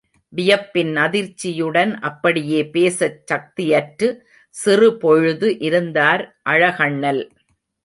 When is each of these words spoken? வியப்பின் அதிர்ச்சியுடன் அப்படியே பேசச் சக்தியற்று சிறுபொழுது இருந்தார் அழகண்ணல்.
வியப்பின் 0.33 0.93
அதிர்ச்சியுடன் 0.95 1.91
அப்படியே 1.99 2.61
பேசச் 2.69 3.19
சக்தியற்று 3.33 4.09
சிறுபொழுது 4.55 5.49
இருந்தார் 5.59 6.25
அழகண்ணல். 6.49 7.23